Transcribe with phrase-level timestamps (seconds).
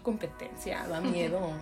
[0.00, 1.52] mucha competencia, da miedo.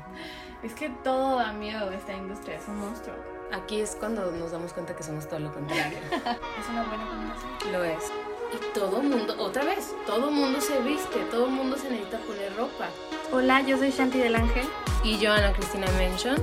[0.62, 3.16] es que todo da miedo de esta industria, es un monstruo.
[3.52, 5.98] Aquí es cuando nos damos cuenta que somos todo lo contrario.
[6.12, 7.72] es una buena combinación.
[7.72, 8.04] Lo es.
[8.53, 12.88] Y todo mundo, otra vez, todo mundo se viste, todo mundo se necesita poner ropa.
[13.32, 14.67] Hola, yo soy Shanti del Ángel.
[15.05, 16.36] Y yo, Ana Cristina Mention.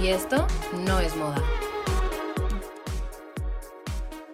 [0.00, 0.46] Y esto
[0.86, 1.42] no es moda.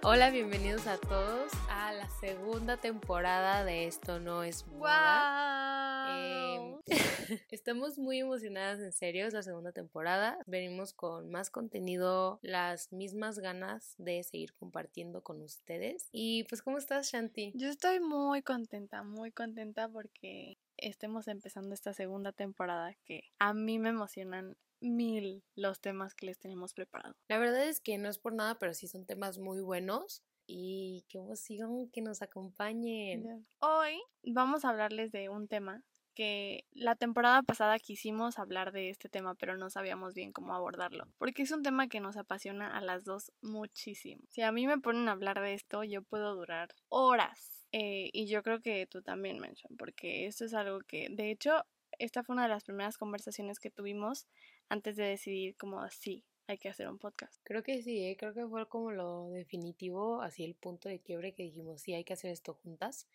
[0.03, 6.07] Hola, bienvenidos a todos a la segunda temporada de Esto no es moda.
[6.17, 6.79] Em,
[7.51, 10.39] estamos muy emocionadas, en serio, es la segunda temporada.
[10.47, 16.09] Venimos con más contenido, las mismas ganas de seguir compartiendo con ustedes.
[16.13, 17.51] Y pues, ¿cómo estás, Shanti?
[17.57, 23.81] Yo estoy muy contenta, muy contenta porque estemos empezando esta segunda temporada que a mí
[23.81, 27.17] me emocionan mil los temas que les tenemos preparados.
[27.29, 31.05] La verdad es que no es por nada, pero sí son temas muy buenos y
[31.09, 33.47] qué emoción que nos acompañen.
[33.61, 35.83] Hoy vamos a hablarles de un tema
[36.15, 41.07] que la temporada pasada quisimos hablar de este tema, pero no sabíamos bien cómo abordarlo,
[41.19, 44.23] porque es un tema que nos apasiona a las dos muchísimo.
[44.31, 47.67] Si a mí me ponen a hablar de esto, yo puedo durar horas.
[47.73, 51.65] Eh, y yo creo que tú también, Mention, porque esto es algo que, de hecho,
[51.99, 54.29] esta fue una de las primeras conversaciones que tuvimos
[54.69, 57.41] antes de decidir como así hay que hacer un podcast.
[57.45, 58.17] Creo que sí, ¿eh?
[58.19, 62.05] creo que fue como lo definitivo, así el punto de quiebre que dijimos, sí, hay
[62.05, 63.07] que hacer esto juntas.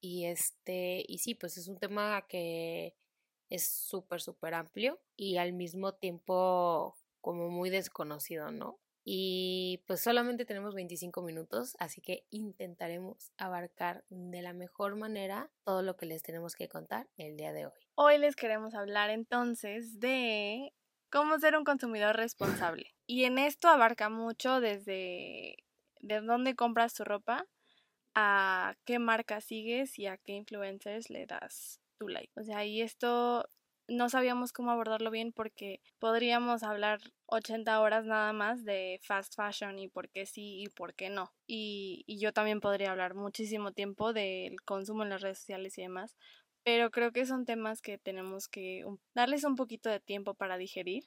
[0.00, 2.94] Y este, y sí, pues es un tema que
[3.48, 8.80] es súper, súper amplio y al mismo tiempo como muy desconocido, ¿no?
[9.04, 15.82] Y pues solamente tenemos 25 minutos, así que intentaremos abarcar de la mejor manera todo
[15.82, 17.80] lo que les tenemos que contar el día de hoy.
[17.94, 20.72] Hoy les queremos hablar entonces de
[21.12, 22.94] cómo ser un consumidor responsable.
[23.06, 25.56] Y en esto abarca mucho desde
[26.00, 27.46] de dónde compras tu ropa
[28.14, 32.32] a qué marca sigues y a qué influencers le das tu like.
[32.34, 33.44] O sea, y esto
[33.88, 39.78] no sabíamos cómo abordarlo bien porque podríamos hablar 80 horas nada más de fast fashion
[39.78, 41.32] y por qué sí y por qué no.
[41.46, 45.82] Y, y yo también podría hablar muchísimo tiempo del consumo en las redes sociales y
[45.82, 46.16] demás,
[46.64, 48.84] pero creo que son temas que tenemos que
[49.14, 51.04] darles un poquito de tiempo para digerir,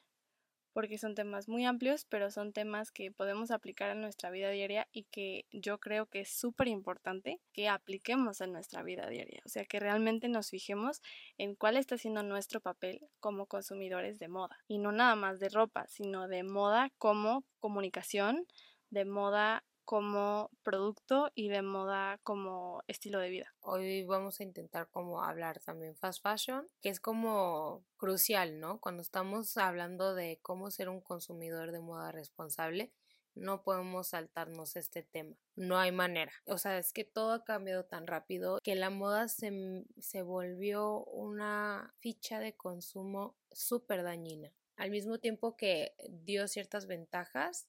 [0.76, 4.86] porque son temas muy amplios, pero son temas que podemos aplicar en nuestra vida diaria
[4.92, 9.40] y que yo creo que es súper importante que apliquemos en nuestra vida diaria.
[9.46, 11.00] O sea, que realmente nos fijemos
[11.38, 14.58] en cuál está siendo nuestro papel como consumidores de moda.
[14.68, 18.46] Y no nada más de ropa, sino de moda como comunicación,
[18.90, 23.54] de moda como producto y de moda como estilo de vida.
[23.60, 28.80] Hoy vamos a intentar como hablar también fast fashion, que es como crucial, ¿no?
[28.80, 32.92] Cuando estamos hablando de cómo ser un consumidor de moda responsable,
[33.36, 35.36] no podemos saltarnos este tema.
[35.54, 36.32] No hay manera.
[36.46, 41.04] O sea, es que todo ha cambiado tan rápido que la moda se, se volvió
[41.04, 44.52] una ficha de consumo súper dañina.
[44.74, 47.68] Al mismo tiempo que dio ciertas ventajas,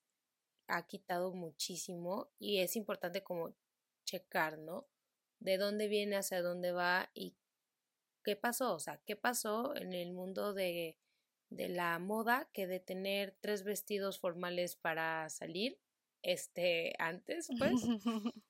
[0.68, 3.56] ha quitado muchísimo y es importante como
[4.06, 4.88] checar, ¿no?
[5.40, 7.36] De dónde viene, hacia dónde va y
[8.24, 10.98] qué pasó, o sea, qué pasó en el mundo de,
[11.50, 15.80] de la moda que de tener tres vestidos formales para salir,
[16.24, 17.74] este, antes, pues,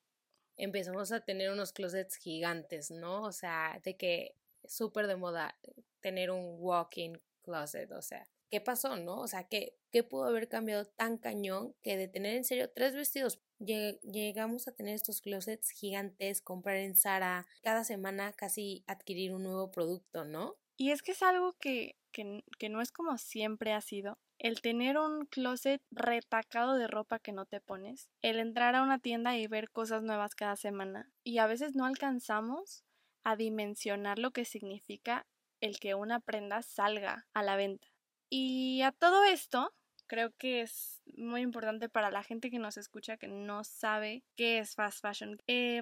[0.57, 3.23] empezamos a tener unos closets gigantes, ¿no?
[3.23, 4.35] O sea, de que
[4.65, 5.57] súper de moda
[5.99, 9.19] tener un walk-in closet, o sea, ¿qué pasó, no?
[9.19, 12.95] O sea, ¿qué, ¿qué pudo haber cambiado tan cañón que de tener en serio tres
[12.95, 13.39] vestidos?
[13.59, 19.71] Llegamos a tener estos closets gigantes, comprar en Zara, cada semana casi adquirir un nuevo
[19.71, 20.55] producto, ¿no?
[20.77, 24.19] Y es que es algo que, que, que no es como siempre ha sido.
[24.37, 28.99] El tener un closet retacado de ropa que no te pones, el entrar a una
[28.99, 32.83] tienda y ver cosas nuevas cada semana, y a veces no alcanzamos
[33.23, 35.25] a dimensionar lo que significa
[35.59, 37.87] el que una prenda salga a la venta.
[38.29, 39.73] Y a todo esto,
[40.07, 44.59] creo que es muy importante para la gente que nos escucha que no sabe qué
[44.59, 45.37] es fast fashion.
[45.47, 45.81] Eh,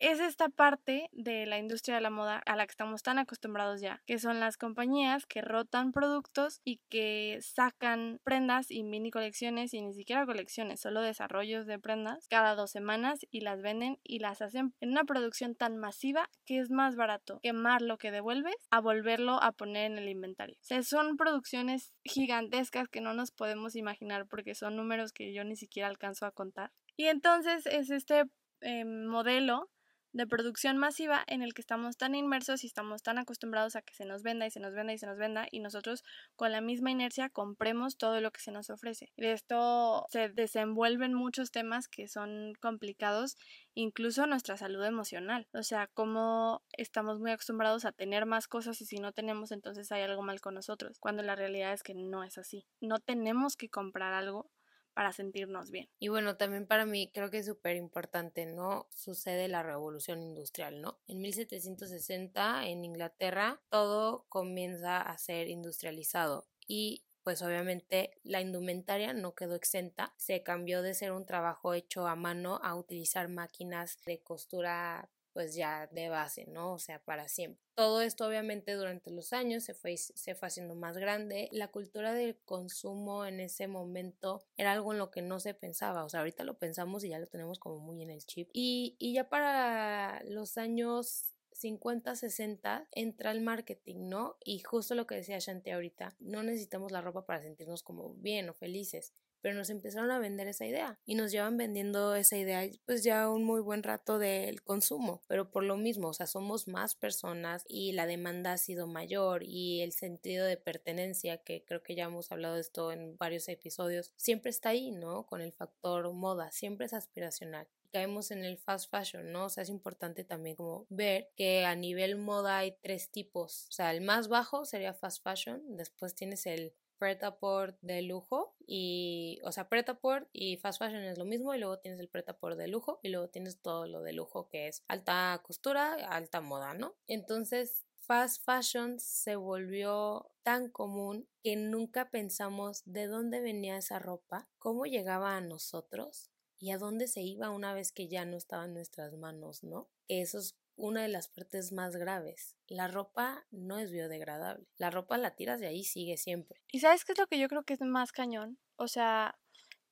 [0.00, 3.80] es esta parte de la industria de la moda a la que estamos tan acostumbrados
[3.80, 9.74] ya, que son las compañías que rotan productos y que sacan prendas y mini colecciones
[9.74, 14.20] y ni siquiera colecciones, solo desarrollos de prendas cada dos semanas y las venden y
[14.20, 18.56] las hacen en una producción tan masiva que es más barato quemar lo que devuelves
[18.70, 20.56] a volverlo a poner en el inventario.
[20.60, 25.44] O sea, son producciones gigantescas que no nos podemos imaginar porque son números que yo
[25.44, 26.72] ni siquiera alcanzo a contar.
[26.96, 28.24] Y entonces es este
[28.62, 29.70] eh, modelo
[30.12, 33.94] de producción masiva en el que estamos tan inmersos y estamos tan acostumbrados a que
[33.94, 36.02] se nos venda y se nos venda y se nos venda y nosotros
[36.36, 39.12] con la misma inercia compremos todo lo que se nos ofrece.
[39.16, 43.36] De esto se desenvuelven muchos temas que son complicados,
[43.74, 45.46] incluso nuestra salud emocional.
[45.52, 49.90] O sea, cómo estamos muy acostumbrados a tener más cosas y si no tenemos entonces
[49.92, 52.66] hay algo mal con nosotros, cuando la realidad es que no es así.
[52.80, 54.50] No tenemos que comprar algo
[54.94, 55.88] para sentirnos bien.
[55.98, 58.88] Y bueno, también para mí creo que es súper importante, ¿no?
[58.90, 60.98] Sucede la revolución industrial, ¿no?
[61.06, 69.34] En 1760 en Inglaterra todo comienza a ser industrializado y pues obviamente la indumentaria no
[69.34, 74.20] quedó exenta, se cambió de ser un trabajo hecho a mano a utilizar máquinas de
[74.20, 75.08] costura
[75.40, 76.74] pues ya de base, ¿no?
[76.74, 77.64] O sea, para siempre.
[77.74, 81.48] Todo esto obviamente durante los años se fue, se fue haciendo más grande.
[81.50, 86.04] La cultura del consumo en ese momento era algo en lo que no se pensaba.
[86.04, 88.50] O sea, ahorita lo pensamos y ya lo tenemos como muy en el chip.
[88.52, 94.36] Y, y ya para los años 50, 60 entra el marketing, ¿no?
[94.44, 98.50] Y justo lo que decía Shanti ahorita, no necesitamos la ropa para sentirnos como bien
[98.50, 102.68] o felices pero nos empezaron a vender esa idea y nos llevan vendiendo esa idea
[102.86, 106.68] pues ya un muy buen rato del consumo, pero por lo mismo, o sea, somos
[106.68, 111.82] más personas y la demanda ha sido mayor y el sentido de pertenencia, que creo
[111.82, 115.26] que ya hemos hablado de esto en varios episodios, siempre está ahí, ¿no?
[115.26, 119.46] Con el factor moda, siempre es aspiracional caemos en el fast fashion, ¿no?
[119.46, 123.66] O sea, es importante también como ver que a nivel moda hay tres tipos.
[123.68, 129.40] O sea, el más bajo sería fast fashion, después tienes el Pret-a-Port de lujo y,
[129.42, 132.68] o sea, Pret-a-Port y fast fashion es lo mismo y luego tienes el Pret-a-Port de
[132.68, 136.94] lujo y luego tienes todo lo de lujo que es alta costura, alta moda, ¿no?
[137.06, 144.46] Entonces, fast fashion se volvió tan común que nunca pensamos de dónde venía esa ropa,
[144.58, 148.66] cómo llegaba a nosotros y a dónde se iba una vez que ya no estaba
[148.66, 149.88] en nuestras manos, ¿no?
[150.06, 152.56] Eso es una de las partes más graves.
[152.66, 154.66] La ropa no es biodegradable.
[154.76, 156.60] La ropa la tiras de ahí sigue siempre.
[156.72, 158.58] ¿Y sabes qué es lo que yo creo que es más cañón?
[158.76, 159.38] O sea,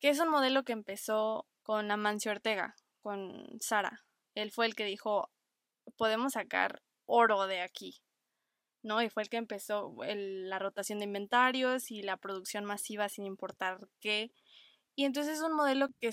[0.00, 4.04] que es un modelo que empezó con Amancio Ortega, con Sara.
[4.34, 5.30] Él fue el que dijo,
[5.96, 8.00] podemos sacar oro de aquí.
[8.82, 9.02] ¿no?
[9.02, 13.88] Y fue el que empezó la rotación de inventarios y la producción masiva sin importar
[14.00, 14.32] qué.
[14.94, 16.10] Y entonces es un modelo que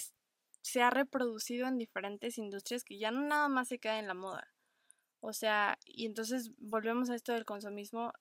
[0.62, 4.13] se ha reproducido en diferentes industrias que ya no nada más se queda en la
[4.16, 4.55] moda.
[5.25, 8.13] O sea, y entonces volvemos a esto del consumismo,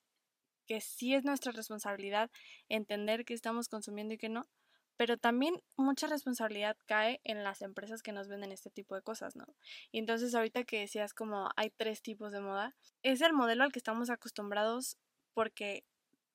[0.66, 2.30] que sí es nuestra responsabilidad
[2.70, 4.48] entender que estamos consumiendo y que no,
[4.96, 9.36] pero también mucha responsabilidad cae en las empresas que nos venden este tipo de cosas,
[9.36, 9.44] ¿no?
[9.92, 13.72] Y entonces ahorita que decías como hay tres tipos de moda, es el modelo al
[13.72, 14.96] que estamos acostumbrados
[15.34, 15.84] porque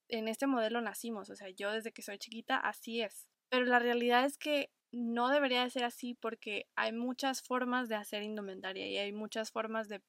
[0.08, 3.28] en este modelo nacimos, o sea, yo desde que soy chiquita así es.
[3.50, 7.96] Pero la realidad es que no debería de ser así porque hay muchas formas de
[7.96, 10.02] hacer indumentaria y hay muchas formas de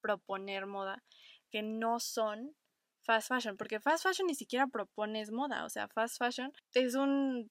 [0.00, 1.02] proponer moda
[1.50, 2.54] que no son
[3.02, 7.50] fast fashion, porque fast fashion ni siquiera propones moda, o sea, fast fashion es un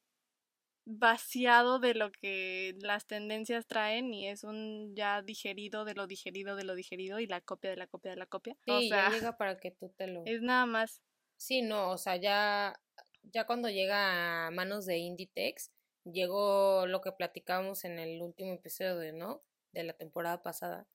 [0.86, 6.56] vaciado de lo que las tendencias traen y es un ya digerido de lo digerido
[6.56, 8.56] de lo digerido y la copia de la copia de la copia.
[8.68, 10.24] o sea, llega para que tú te lo...
[10.26, 11.02] Es nada más.
[11.38, 12.82] Sí, no, o sea, ya,
[13.24, 15.72] ya cuando llega a manos de Inditex,
[16.04, 19.44] llegó lo que platicábamos en el último episodio, ¿no?
[19.72, 20.88] De la temporada pasada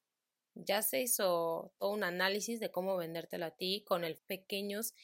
[0.55, 4.95] ya se hizo todo un análisis de cómo vendértelo a ti con el pequeños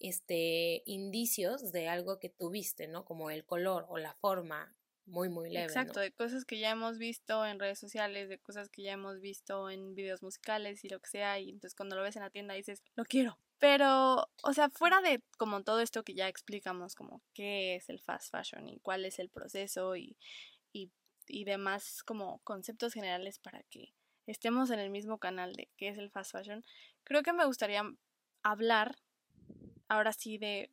[0.00, 3.04] este indicios de algo que tuviste, ¿no?
[3.04, 4.74] Como el color o la forma
[5.06, 5.64] muy muy leve.
[5.64, 9.20] Exacto, de cosas que ya hemos visto en redes sociales, de cosas que ya hemos
[9.20, 12.30] visto en videos musicales y lo que sea, y entonces cuando lo ves en la
[12.30, 13.38] tienda dices, lo quiero.
[13.58, 18.00] Pero, o sea, fuera de como todo esto que ya explicamos, como qué es el
[18.00, 20.16] fast fashion y cuál es el proceso y,
[20.72, 20.92] y,
[21.26, 23.94] y demás como conceptos generales para que
[24.32, 26.64] estemos en el mismo canal de qué es el fast fashion,
[27.04, 27.82] creo que me gustaría
[28.42, 28.96] hablar
[29.88, 30.70] ahora sí de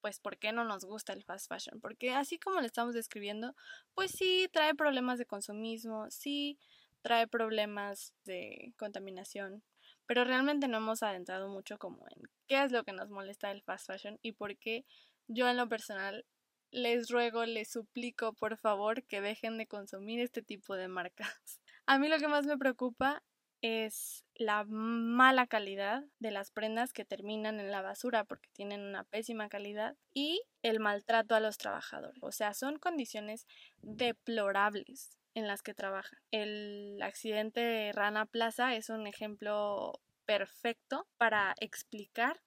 [0.00, 3.54] pues por qué no nos gusta el fast fashion, porque así como lo estamos describiendo,
[3.94, 6.58] pues sí trae problemas de consumismo, sí
[7.00, 9.62] trae problemas de contaminación,
[10.06, 13.62] pero realmente no hemos adentrado mucho como en qué es lo que nos molesta del
[13.62, 14.84] fast fashion y por qué
[15.26, 16.26] yo en lo personal
[16.70, 21.60] les ruego, les suplico por favor que dejen de consumir este tipo de marcas.
[21.86, 23.22] A mí lo que más me preocupa
[23.60, 29.04] es la mala calidad de las prendas que terminan en la basura porque tienen una
[29.04, 32.22] pésima calidad y el maltrato a los trabajadores.
[32.22, 33.46] O sea, son condiciones
[33.80, 36.18] deplorables en las que trabajan.
[36.30, 42.40] El accidente de Rana Plaza es un ejemplo perfecto para explicar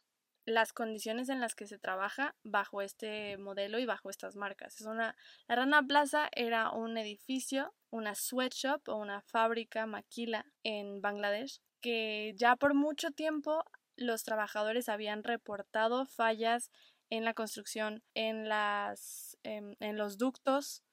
[0.45, 4.79] las condiciones en las que se trabaja bajo este modelo y bajo estas marcas.
[4.79, 5.15] Es una,
[5.47, 12.33] la Rana Plaza era un edificio una sweatshop o una fábrica maquila en Bangladesh que
[12.35, 13.63] ya por mucho tiempo
[13.95, 16.71] los trabajadores habían reportado fallas
[17.09, 20.83] en la construcción, en las em, en, los ductos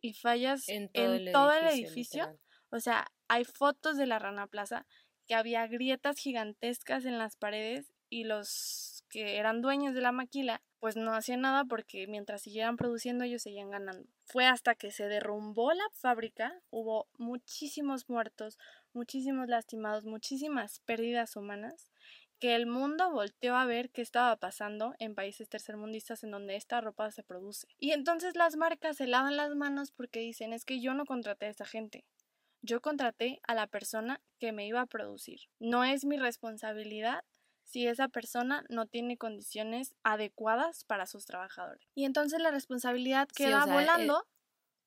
[0.00, 0.88] y fallas en
[1.32, 2.38] todo, el, edificio.
[2.70, 4.86] O sea, hay fotos de la Rana Plaza
[5.26, 10.62] que había grietas gigantescas en las paredes y los que eran dueños de la maquila
[10.84, 14.06] pues no hacían nada porque mientras siguieran produciendo ellos seguían ganando.
[14.26, 18.58] Fue hasta que se derrumbó la fábrica, hubo muchísimos muertos,
[18.92, 21.90] muchísimos lastimados, muchísimas pérdidas humanas,
[22.38, 26.82] que el mundo volteó a ver qué estaba pasando en países tercermundistas en donde esta
[26.82, 27.66] ropa se produce.
[27.78, 31.46] Y entonces las marcas se lavan las manos porque dicen es que yo no contraté
[31.46, 32.04] a esta gente.
[32.60, 35.40] Yo contraté a la persona que me iba a producir.
[35.58, 37.24] No es mi responsabilidad
[37.64, 41.86] si esa persona no tiene condiciones adecuadas para sus trabajadores.
[41.94, 44.24] Y entonces la responsabilidad queda eh, volando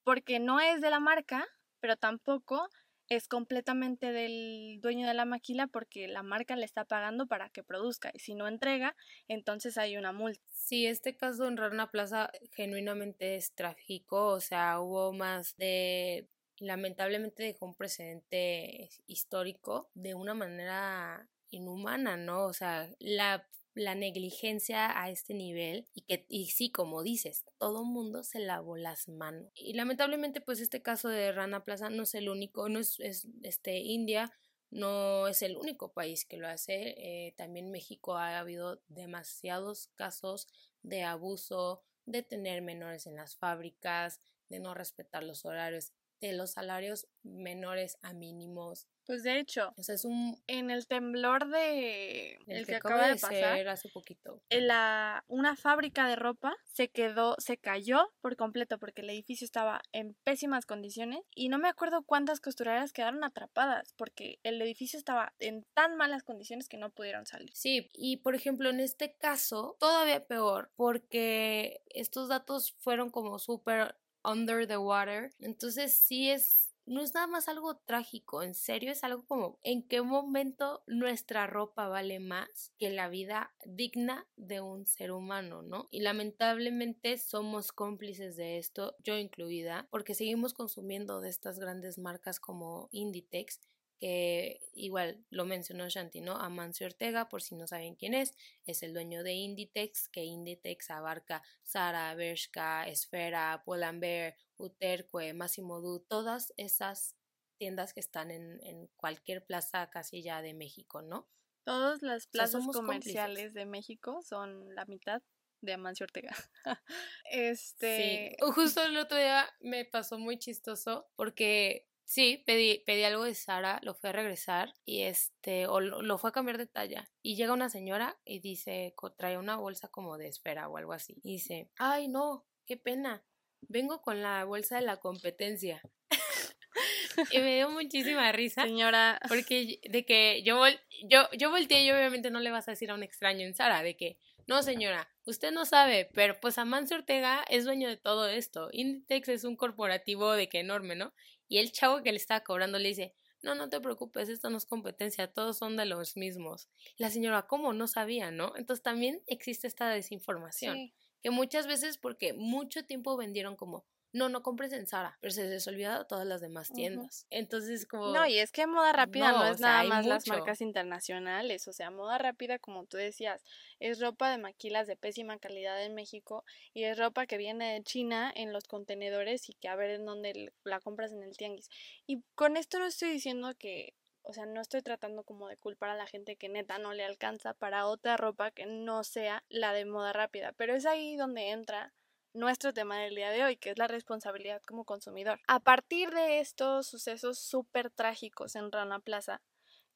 [0.04, 1.46] porque no es de la marca,
[1.80, 2.70] pero tampoco
[3.10, 7.64] es completamente del dueño de la maquila porque la marca le está pagando para que
[7.64, 8.96] produzca y si no entrega,
[9.28, 10.42] entonces hay una multa.
[10.52, 16.28] Sí, este caso en Rana Plaza genuinamente es trágico, o sea, hubo más de
[16.60, 22.46] lamentablemente dejó un precedente histórico de una manera inhumana, ¿no?
[22.46, 27.84] O sea, la, la negligencia a este nivel y que, y sí, como dices, todo
[27.84, 29.52] mundo se lavó las manos.
[29.56, 33.28] Y lamentablemente, pues este caso de Rana Plaza no es el único, no es, es
[33.44, 34.32] este, India
[34.70, 36.96] no es el único país que lo hace.
[36.98, 40.48] Eh, también México ha habido demasiados casos
[40.84, 46.52] de abuso, de tener menores en las fábricas, de no respetar los horarios, de los
[46.52, 48.88] salarios menores a mínimos.
[49.06, 53.88] Pues de hecho, es un en el temblor de el, que, acaba de, pasar hace
[53.88, 54.42] poquito.
[54.50, 59.46] En la una fábrica de ropa se quedó se cayó por completo porque el edificio
[59.46, 65.00] estaba en pésimas condiciones y no me acuerdo cuántas costureras quedaron atrapadas porque el edificio
[65.00, 67.52] estaba en tan malas condiciones que no pudieron salir.
[67.54, 73.96] Sí, y por ejemplo, en este caso todavía peor porque estos datos fueron como súper
[74.28, 75.32] under the water.
[75.40, 79.86] Entonces sí es no es nada más algo trágico, en serio es algo como en
[79.86, 85.90] qué momento nuestra ropa vale más que la vida digna de un ser humano, ¿no?
[85.92, 92.40] Y lamentablemente somos cómplices de esto, yo incluida, porque seguimos consumiendo de estas grandes marcas
[92.40, 93.60] como Inditex
[94.00, 96.38] que igual lo mencionó Shanti, ¿no?
[96.38, 98.36] Amancio Ortega, por si no saben quién es,
[98.66, 106.00] es el dueño de Inditex, que Inditex abarca Zara, Bershka, Esfera, Pull&Bear, Uterque, Massimo Du,
[106.00, 107.16] todas esas
[107.58, 111.28] tiendas que están en, en cualquier plaza casilla de México, ¿no?
[111.64, 115.22] Todas las plazas comerciales de México son la mitad
[115.62, 116.34] de Amancio Ortega.
[117.32, 118.38] este.
[118.40, 123.36] Sí, justo el otro día me pasó muy chistoso porque Sí, pedí, pedí algo de
[123.36, 127.12] Sara, lo fui a regresar y este, o lo, fue a cambiar de talla.
[127.22, 131.20] Y llega una señora y dice, trae una bolsa como de esfera o algo así.
[131.22, 133.26] Y dice, ay no, qué pena,
[133.60, 135.82] vengo con la bolsa de la competencia.
[137.32, 138.64] y me dio muchísima risa.
[138.64, 139.20] Señora.
[139.28, 140.64] Porque de que yo,
[141.10, 143.84] yo, yo volteé y obviamente no le vas a decir a un extraño en Sara
[143.84, 148.30] de que, no señora, usted no sabe, pero pues Amancio Ortega es dueño de todo
[148.30, 148.70] esto.
[148.72, 151.14] Inditex es un corporativo de que enorme, ¿no?
[151.48, 154.58] Y el chavo que le estaba cobrando le dice, no, no te preocupes, esto no
[154.58, 156.70] es competencia, todos son de los mismos.
[156.98, 157.74] La señora, ¿cómo?
[157.74, 158.54] No sabía, ¿no?
[158.56, 164.42] Entonces también existe esta desinformación, que muchas veces porque mucho tiempo vendieron como, no, no
[164.42, 167.26] compres en Zara, pero se les olvida todas las demás tiendas.
[167.30, 168.14] Entonces, como...
[168.14, 171.92] No, y es que moda rápida no, es nada más las marcas internacionales, o sea,
[171.92, 173.44] moda rápida, como tú decías,
[173.80, 177.84] es ropa de maquilas de pésima calidad en México y es ropa que viene de
[177.84, 181.70] China en los contenedores y que a ver en dónde la compras en el tianguis.
[182.06, 183.94] Y con esto no estoy diciendo que
[184.30, 187.06] o sea, no estoy tratando como de culpar a la gente que neta no le
[187.06, 191.52] alcanza para otra ropa que no sea la de moda rápida, pero es ahí donde
[191.52, 191.94] entra
[192.38, 195.40] nuestro tema del día de hoy, que es la responsabilidad como consumidor.
[195.48, 199.42] A partir de estos sucesos súper trágicos en Rana Plaza,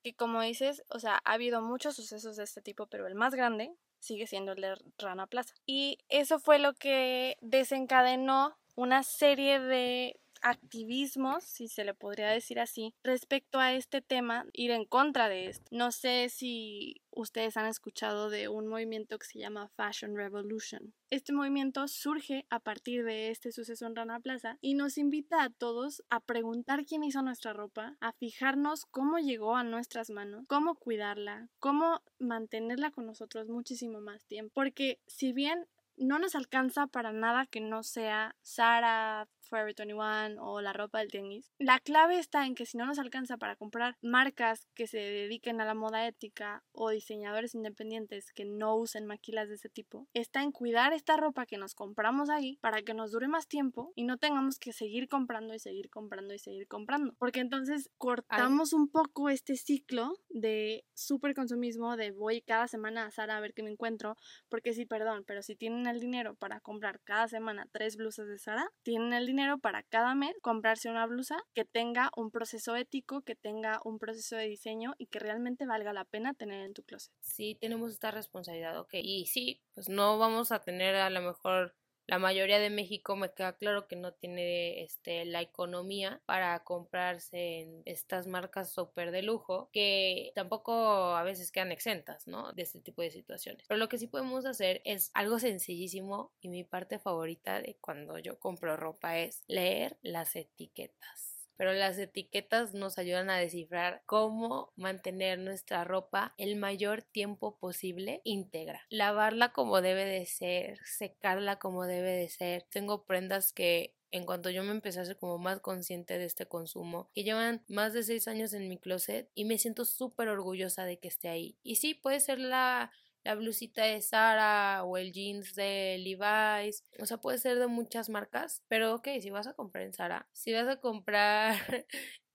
[0.04, 3.36] que como dices, o sea, ha habido muchos sucesos de este tipo, pero el más
[3.36, 5.54] grande sigue siendo el de Rana Plaza.
[5.66, 12.60] Y eso fue lo que desencadenó una serie de activismos, si se le podría decir
[12.60, 15.66] así, respecto a este tema, ir en contra de esto.
[15.72, 20.94] No sé si ustedes han escuchado de un movimiento que se llama Fashion Revolution.
[21.10, 25.50] Este movimiento surge a partir de este suceso en Rana Plaza y nos invita a
[25.50, 30.76] todos a preguntar quién hizo nuestra ropa, a fijarnos cómo llegó a nuestras manos, cómo
[30.76, 34.52] cuidarla, cómo mantenerla con nosotros muchísimo más tiempo.
[34.54, 35.68] Porque si bien
[35.98, 41.10] no nos alcanza para nada que no sea Sara, Forever 21 o la ropa del
[41.10, 41.52] tianguis.
[41.60, 45.60] La clave está en que si no nos alcanza para comprar marcas que se dediquen
[45.60, 50.42] a la moda ética o diseñadores independientes que no usen maquilas de ese tipo, está
[50.42, 54.06] en cuidar esta ropa que nos compramos ahí para que nos dure más tiempo y
[54.06, 57.14] no tengamos que seguir comprando y seguir comprando y seguir comprando.
[57.20, 63.12] Porque entonces cortamos un poco este ciclo de super consumismo, de voy cada semana a
[63.12, 64.16] Sara a ver qué me encuentro,
[64.48, 68.38] porque sí, perdón, pero si tienen el dinero para comprar cada semana tres blusas de
[68.38, 73.22] Sara, tienen el dinero para cada mes comprarse una blusa que tenga un proceso ético,
[73.22, 76.84] que tenga un proceso de diseño y que realmente valga la pena tener en tu
[76.84, 77.12] closet.
[77.22, 78.96] Sí, tenemos esta responsabilidad, ok.
[78.96, 81.76] Y sí, pues no vamos a tener a lo mejor
[82.12, 87.62] la mayoría de México me queda claro que no tiene este la economía para comprarse
[87.62, 92.52] en estas marcas súper de lujo que tampoco a veces quedan exentas, ¿no?
[92.52, 93.66] De este tipo de situaciones.
[93.66, 98.20] Pero lo que sí podemos hacer es algo sencillísimo y mi parte favorita de cuando
[98.20, 101.31] yo compro ropa es leer las etiquetas
[101.62, 108.20] pero las etiquetas nos ayudan a descifrar cómo mantener nuestra ropa el mayor tiempo posible
[108.24, 108.82] íntegra.
[108.90, 112.66] Lavarla como debe de ser, secarla como debe de ser.
[112.72, 116.48] Tengo prendas que en cuanto yo me empecé a ser como más consciente de este
[116.48, 120.86] consumo, que llevan más de seis años en mi closet y me siento súper orgullosa
[120.86, 121.60] de que esté ahí.
[121.62, 122.92] Y sí, puede ser la
[123.24, 126.84] la blusita de Sara o el jeans de Levi's.
[127.00, 130.28] O sea, puede ser de muchas marcas, pero ok, si vas a comprar en Sara,
[130.34, 131.56] si vas a comprar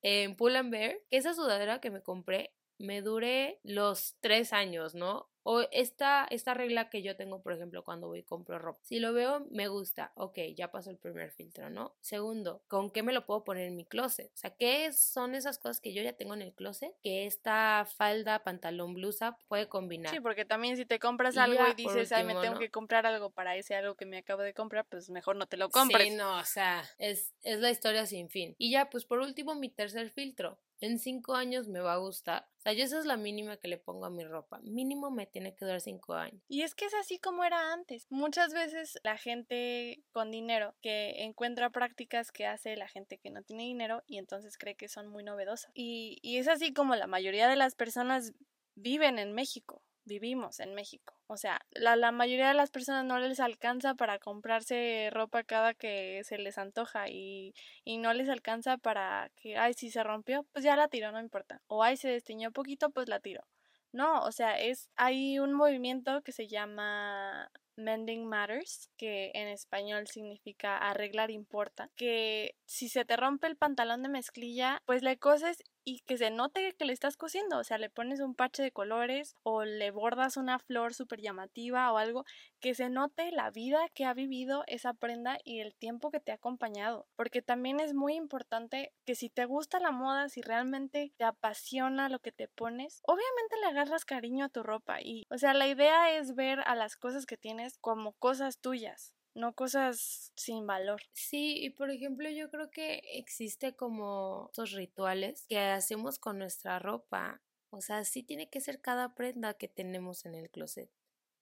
[0.03, 5.31] en Pull and Bear, esa sudadera que me compré me dure los tres años, ¿no?
[5.49, 8.81] O esta, esta regla que yo tengo, por ejemplo, cuando voy y compro ropa.
[8.83, 10.11] Si lo veo, me gusta.
[10.17, 11.95] Ok, ya pasó el primer filtro, ¿no?
[12.01, 14.27] Segundo, ¿con qué me lo puedo poner en mi closet?
[14.35, 16.93] O sea, ¿qué son esas cosas que yo ya tengo en el closet?
[17.01, 20.13] Que esta falda, pantalón, blusa puede combinar.
[20.13, 23.31] Sí, porque también si te compras algo y dices, ay, me tengo que comprar algo
[23.31, 26.09] para ese algo que me acabo de comprar, pues mejor no te lo compres.
[26.09, 28.57] Sí, no, o sea, es, es la historia sin fin.
[28.59, 32.47] Y ya, pues por último, mi tercer filtro en cinco años me va a gustar.
[32.59, 34.61] O sea, yo esa es la mínima que le pongo a mi ropa.
[34.63, 36.43] Mínimo me tiene que durar cinco años.
[36.49, 38.07] Y es que es así como era antes.
[38.11, 43.43] Muchas veces la gente con dinero que encuentra prácticas que hace la gente que no
[43.43, 45.71] tiene dinero y entonces cree que son muy novedosas.
[45.75, 48.33] Y, y es así como la mayoría de las personas
[48.75, 51.15] viven en México vivimos en México.
[51.27, 55.75] O sea, la, la, mayoría de las personas no les alcanza para comprarse ropa cada
[55.75, 60.45] que se les antoja y, y no les alcanza para que, ay, si se rompió,
[60.53, 61.61] pues ya la tiro, no importa.
[61.67, 63.47] O ay, se destiñó poquito, pues la tiro.
[63.93, 70.07] No, o sea, es, hay un movimiento que se llama Mending Matters, que en español
[70.07, 75.63] significa arreglar importa, que si se te rompe el pantalón de mezclilla, pues le coses
[75.89, 78.73] y que se note que le estás cosiendo, o sea, le pones un parche de
[78.73, 82.25] colores o le bordas una flor súper llamativa o algo,
[82.59, 86.33] que se note la vida que ha vivido esa prenda y el tiempo que te
[86.33, 91.13] ha acompañado, porque también es muy importante que si te gusta la moda, si realmente
[91.17, 95.39] te apasiona lo que te pones, obviamente le agarras cariño a tu ropa y, o
[95.39, 100.33] sea, la idea es ver a las cosas que tienes como cosas tuyas, no cosas
[100.35, 101.03] sin valor.
[101.13, 106.79] Sí, y por ejemplo yo creo que existe como estos rituales que hacemos con nuestra
[106.79, 107.43] ropa.
[107.71, 110.91] O sea, sí tiene que ser cada prenda que tenemos en el closet.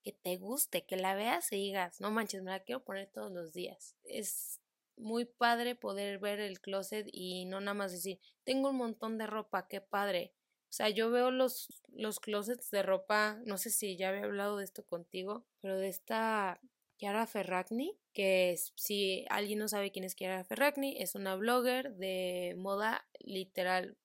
[0.03, 3.31] Que te guste, que la veas y digas, no manches, me la quiero poner todos
[3.31, 3.95] los días.
[4.03, 4.59] Es
[4.97, 9.27] muy padre poder ver el closet y no nada más decir, tengo un montón de
[9.27, 10.33] ropa, qué padre.
[10.69, 14.57] O sea, yo veo los, los closets de ropa, no sé si ya había hablado
[14.57, 16.59] de esto contigo, pero de esta
[16.97, 22.55] Chiara Ferragni, que si alguien no sabe quién es Chiara Ferragni, es una blogger de
[22.57, 23.97] moda literal.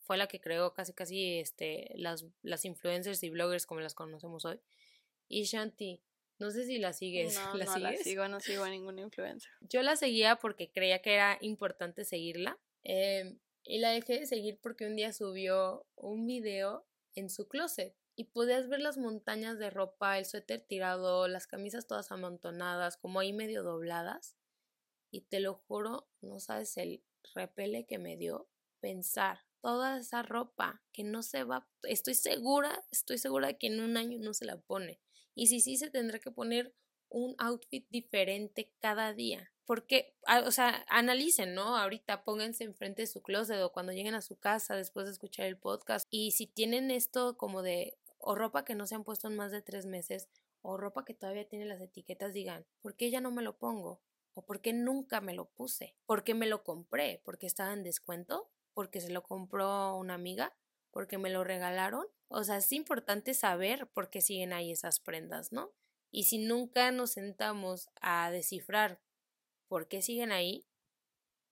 [0.00, 4.44] Fue la que creó casi casi este, las, las influencers y bloggers como las conocemos
[4.44, 4.60] hoy.
[5.28, 6.02] Y Shanti,
[6.38, 7.34] no sé si la sigues.
[7.54, 9.50] No, ¿La no la sigo, no sigo a ninguna influencer.
[9.60, 12.58] Yo la seguía porque creía que era importante seguirla.
[12.82, 17.94] Em, y la dejé de seguir porque un día subió un video en su closet
[18.16, 23.20] y podías ver las montañas de ropa, el suéter tirado, las camisas todas amontonadas, como
[23.20, 24.36] ahí medio dobladas.
[25.10, 28.48] Y te lo juro, no sabes el repele que me dio
[28.80, 33.96] pensar toda esa ropa que no se va, estoy segura, estoy segura que en un
[33.96, 35.00] año no se la pone.
[35.34, 36.74] Y si sí, se tendrá que poner
[37.08, 39.52] un outfit diferente cada día.
[39.64, 41.78] Porque, ah, o sea, analicen, ¿no?
[41.78, 45.46] Ahorita pónganse enfrente de su closet o cuando lleguen a su casa después de escuchar
[45.46, 46.06] el podcast.
[46.10, 47.96] Y si tienen esto como de,
[48.26, 50.28] o ropa que no se han puesto en más de tres meses,
[50.62, 54.00] o ropa que todavía tiene las etiquetas, digan, ¿por qué ya no me lo pongo?
[54.32, 55.94] ¿O por qué nunca me lo puse?
[56.06, 57.20] ¿Por qué me lo compré?
[57.22, 58.50] ¿Porque estaba en descuento?
[58.72, 60.56] ¿Porque se lo compró una amiga?
[60.90, 62.06] ¿Porque me lo regalaron?
[62.28, 65.72] O sea, es importante saber por qué siguen ahí esas prendas, ¿no?
[66.10, 69.00] Y si nunca nos sentamos a descifrar
[69.68, 70.66] por qué siguen ahí,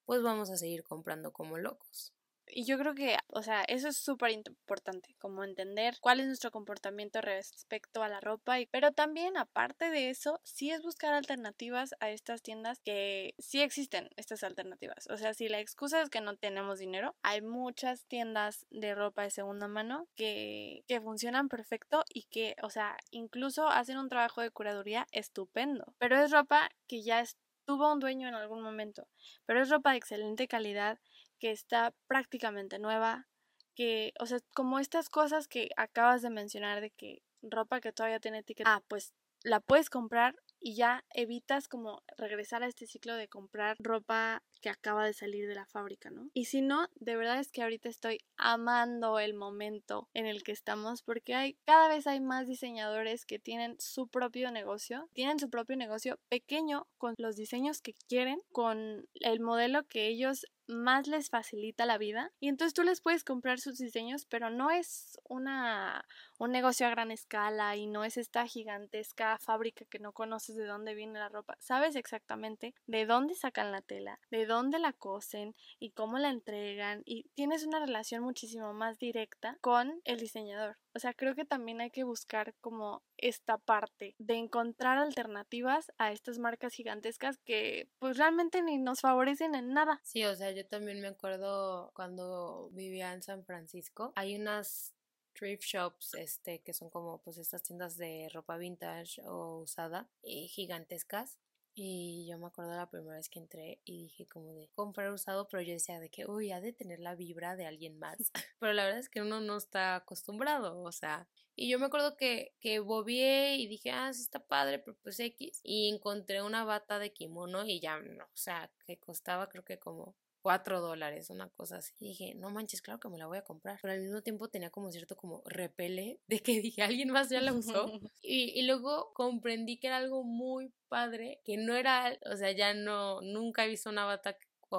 [0.07, 2.15] pues vamos a seguir comprando como locos.
[2.55, 6.51] Y yo creo que, o sea, eso es súper importante, como entender cuál es nuestro
[6.51, 8.61] comportamiento respecto a la ropa.
[8.61, 13.63] Y, pero también, aparte de eso, sí es buscar alternativas a estas tiendas que sí
[13.63, 15.07] existen estas alternativas.
[15.09, 19.23] O sea, si la excusa es que no tenemos dinero, hay muchas tiendas de ropa
[19.23, 24.43] de segunda mano que, que funcionan perfecto y que, o sea, incluso hacen un trabajo
[24.43, 25.95] de curaduría estupendo.
[25.99, 27.25] Pero es ropa que ya
[27.65, 29.09] tuvo un dueño en algún momento.
[29.47, 30.99] Pero es ropa de excelente calidad
[31.43, 33.27] que está prácticamente nueva,
[33.75, 38.21] que, o sea, como estas cosas que acabas de mencionar de que ropa que todavía
[38.21, 43.17] tiene etiqueta, ah, pues la puedes comprar y ya evitas como regresar a este ciclo
[43.17, 46.31] de comprar ropa que acaba de salir de la fábrica, ¿no?
[46.33, 50.53] Y si no, de verdad es que ahorita estoy amando el momento en el que
[50.53, 55.51] estamos porque hay cada vez hay más diseñadores que tienen su propio negocio, tienen su
[55.51, 61.31] propio negocio pequeño con los diseños que quieren, con el modelo que ellos más les
[61.31, 66.05] facilita la vida y entonces tú les puedes comprar sus diseños pero no es una
[66.43, 70.67] un negocio a gran escala y no es esta gigantesca fábrica que no conoces de
[70.67, 75.55] dónde viene la ropa sabes exactamente de dónde sacan la tela de dónde la cosen
[75.79, 80.99] y cómo la entregan y tienes una relación muchísimo más directa con el diseñador o
[80.99, 86.39] sea, creo que también hay que buscar como esta parte de encontrar alternativas a estas
[86.39, 90.01] marcas gigantescas que pues realmente ni nos favorecen en nada.
[90.05, 94.93] Sí, o sea, yo también me acuerdo cuando vivía en San Francisco, hay unas
[95.33, 100.49] thrift shops este que son como pues estas tiendas de ropa vintage o usada y
[100.49, 101.39] gigantescas
[101.75, 105.49] y yo me acuerdo la primera vez que entré y dije como de comprar usado,
[105.49, 108.19] pero yo decía de que, uy, ha de tener la vibra de alguien más.
[108.59, 111.29] pero la verdad es que uno no está acostumbrado, o sea.
[111.57, 115.19] Y yo me acuerdo que, que bobié y dije, ah, sí está padre, pero pues
[115.19, 115.61] X.
[115.63, 119.79] Y encontré una bata de kimono y ya, no, o sea, que costaba creo que
[119.79, 121.95] como 4 dólares, una cosa así.
[121.99, 123.79] Y dije, no manches, claro que me la voy a comprar.
[123.81, 127.41] Pero al mismo tiempo tenía como cierto como repele de que dije, alguien más ya
[127.41, 127.91] la usó.
[128.23, 132.75] y, y luego comprendí que era algo muy padre, que no era, o sea, ya
[132.75, 134.37] no, nunca he visto una bata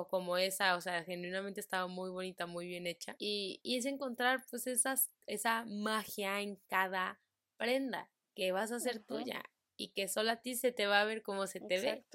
[0.10, 3.15] como esa, o sea, genuinamente estaba muy bonita, muy bien hecha.
[3.19, 7.21] Y, y es encontrar pues esas, esa magia en cada
[7.58, 9.43] prenda que vas a hacer tuya
[9.75, 12.05] y que solo a ti se te va a ver como se te ve.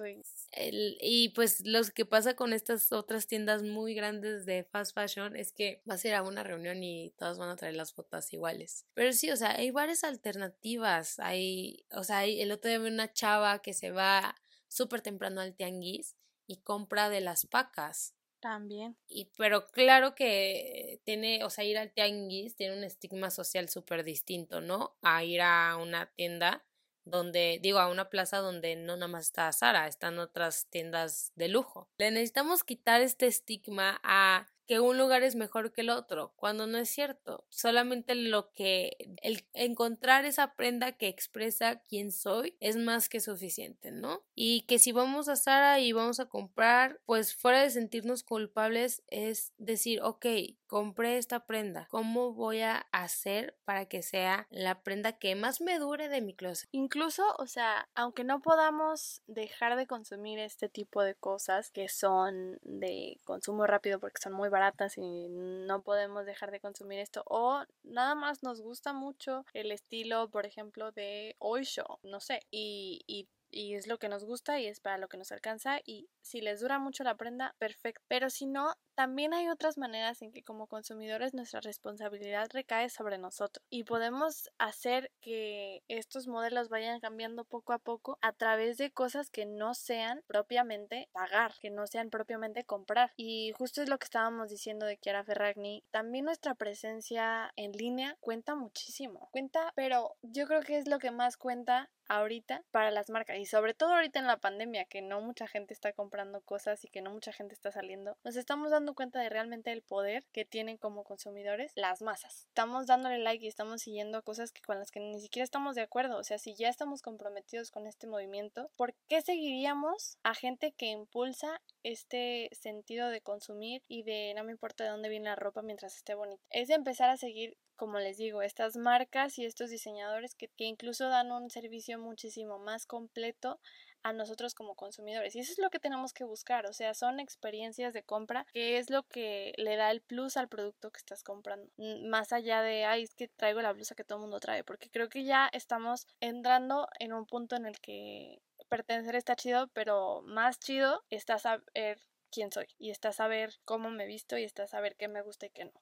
[0.53, 5.37] El, y pues lo que pasa con estas otras tiendas muy grandes de fast fashion
[5.37, 8.33] es que vas a ir a una reunión y todas van a traer las botas
[8.33, 8.87] iguales.
[8.95, 11.19] Pero sí, o sea, hay varias alternativas.
[11.19, 14.37] Hay, o sea, hay, el otro día vi una chava que se va
[14.69, 16.17] súper temprano al tianguis
[16.47, 18.15] y compra de las pacas.
[18.41, 18.97] También.
[19.09, 24.05] Y, pero claro que tiene, o sea, ir al tianguis tiene un estigma social súper
[24.05, 24.97] distinto, ¿no?
[25.03, 26.65] A ir a una tienda
[27.11, 31.49] donde, digo, a una plaza donde no nada más está Sara, están otras tiendas de
[31.49, 31.89] lujo.
[31.99, 36.67] Le necesitamos quitar este estigma a que un lugar es mejor que el otro, cuando
[36.67, 37.47] no es cierto.
[37.49, 43.91] Solamente lo que el encontrar esa prenda que expresa quién soy es más que suficiente,
[43.93, 44.23] ¿no?
[44.35, 49.03] Y que si vamos a Sara y vamos a comprar, pues fuera de sentirnos culpables
[49.09, 50.27] es decir, ok,
[50.69, 55.79] compré esta prenda, ¿cómo voy a hacer para que sea la prenda que más me
[55.79, 56.69] dure de mi closet?
[56.73, 62.59] Incluso, o sea, aunque no podamos dejar de consumir este tipo de cosas que son
[62.63, 67.65] de consumo rápido porque son muy baratas y no podemos dejar de consumir esto o
[67.83, 73.29] nada más nos gusta mucho el estilo, por ejemplo, de Oisho, no sé, y, y
[73.51, 76.41] y es lo que nos gusta y es para lo que nos alcanza y si
[76.41, 78.03] les dura mucho la prenda, perfecto.
[78.07, 83.17] Pero si no, también hay otras maneras en que como consumidores nuestra responsabilidad recae sobre
[83.17, 88.91] nosotros y podemos hacer que estos modelos vayan cambiando poco a poco a través de
[88.91, 93.13] cosas que no sean propiamente pagar, que no sean propiamente comprar.
[93.17, 98.17] Y justo es lo que estábamos diciendo de Chiara Ferragni, también nuestra presencia en línea
[98.19, 99.29] cuenta muchísimo.
[99.31, 103.47] Cuenta, pero yo creo que es lo que más cuenta ahorita para las marcas y
[103.47, 107.03] sobre todo ahorita en la pandemia que no mucha gente está comprando cosas y que
[107.03, 110.77] no mucha gente está saliendo, nos estamos dando cuenta de realmente el poder que tienen
[110.77, 112.47] como consumidores las masas.
[112.49, 115.83] Estamos dándole like y estamos siguiendo cosas que con las que ni siquiera estamos de
[115.83, 120.73] acuerdo, o sea, si ya estamos comprometidos con este movimiento, ¿por qué seguiríamos a gente
[120.73, 125.37] que impulsa este sentido de consumir y de no me importa de dónde viene la
[125.37, 126.43] ropa mientras esté bonita?
[126.51, 131.09] Es empezar a seguir como les digo, estas marcas y estos diseñadores que, que, incluso
[131.09, 133.61] dan un servicio muchísimo más completo
[134.09, 135.35] a nosotros como consumidores.
[135.37, 138.79] Y eso es lo que tenemos que buscar, o sea, son experiencias de compra, que
[138.79, 141.71] es lo que le da el plus al producto que estás comprando.
[141.77, 144.91] Más allá de, ay, es que traigo la blusa que todo el mundo trae, porque
[144.91, 150.23] creo que ya estamos entrando en un punto en el que pertenecer está chido, pero
[150.23, 154.97] más chido está saber quién soy y está saber cómo me visto y está saber
[154.97, 155.73] qué me gusta y qué no.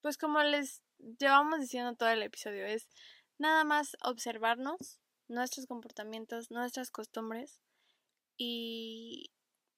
[0.00, 0.82] Pues como les
[1.18, 2.88] llevamos diciendo todo el episodio, es
[3.38, 7.60] nada más observarnos, nuestros comportamientos, nuestras costumbres
[8.42, 9.30] y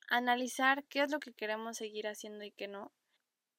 [0.08, 2.92] analizar qué es lo que queremos seguir haciendo y qué no.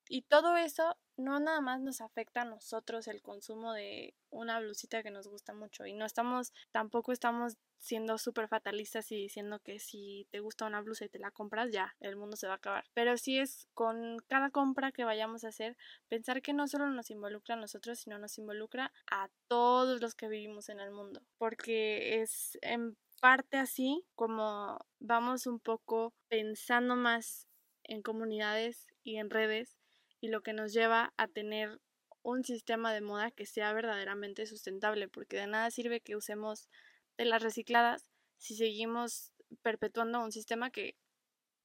[0.07, 5.03] Y todo eso no nada más nos afecta a nosotros el consumo de una blusita
[5.03, 9.77] que nos gusta mucho y no estamos, tampoco estamos siendo súper fatalistas y diciendo que
[9.77, 12.57] si te gusta una blusa y te la compras, ya, el mundo se va a
[12.57, 12.85] acabar.
[12.93, 15.75] Pero sí es con cada compra que vayamos a hacer,
[16.07, 20.29] pensar que no solo nos involucra a nosotros, sino nos involucra a todos los que
[20.29, 21.21] vivimos en el mundo.
[21.37, 27.47] Porque es en parte así como vamos un poco pensando más
[27.85, 29.79] en comunidades y en redes
[30.19, 31.79] y lo que nos lleva a tener
[32.21, 36.67] un sistema de moda que sea verdaderamente sustentable, porque de nada sirve que usemos
[37.15, 39.31] de las recicladas si seguimos
[39.61, 40.97] perpetuando un sistema que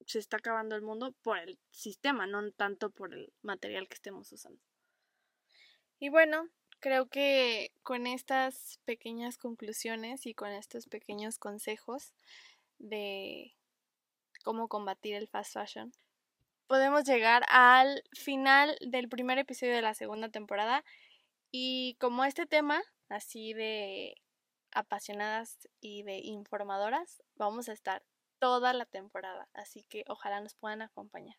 [0.05, 4.31] se está acabando el mundo por el sistema, no tanto por el material que estemos
[4.31, 4.61] usando.
[5.99, 6.47] Y bueno,
[6.79, 12.13] creo que con estas pequeñas conclusiones y con estos pequeños consejos
[12.77, 13.55] de
[14.43, 15.91] cómo combatir el fast fashion,
[16.67, 20.83] podemos llegar al final del primer episodio de la segunda temporada.
[21.51, 24.15] Y como este tema, así de
[24.71, 28.03] apasionadas y de informadoras, vamos a estar
[28.39, 29.47] toda la temporada.
[29.53, 31.37] Así que ojalá nos puedan acompañar.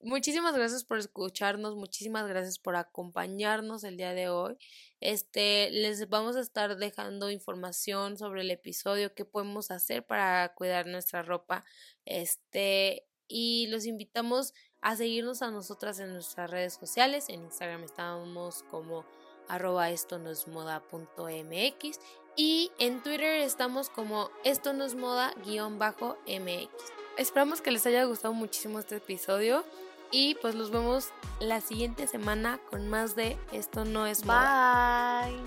[0.00, 4.56] Muchísimas gracias por escucharnos, muchísimas gracias por acompañarnos el día de hoy.
[5.00, 10.86] Este, les vamos a estar dejando información sobre el episodio, qué podemos hacer para cuidar
[10.86, 11.64] nuestra ropa.
[12.04, 17.28] Este, y los invitamos a seguirnos a nosotras en nuestras redes sociales.
[17.28, 19.04] En Instagram estamos como
[19.48, 21.98] arroba esto no moda punto mx
[22.36, 26.68] y en Twitter estamos como esto no es moda guion bajo mx.
[27.16, 29.64] Esperamos que les haya gustado muchísimo este episodio
[30.10, 35.26] y pues los vemos la siguiente semana con más de esto no es moda.
[35.26, 35.38] Bye.